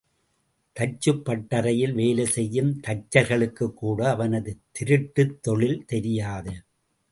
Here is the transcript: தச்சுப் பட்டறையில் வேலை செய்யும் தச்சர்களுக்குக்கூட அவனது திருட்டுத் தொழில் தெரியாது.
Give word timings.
தச்சுப் 0.75 1.21
பட்டறையில் 1.25 1.93
வேலை 1.93 2.25
செய்யும் 2.25 2.71
தச்சர்களுக்குக்கூட 2.87 4.01
அவனது 4.09 4.59
திருட்டுத் 4.71 5.41
தொழில் 5.41 5.85
தெரியாது. 5.85 6.53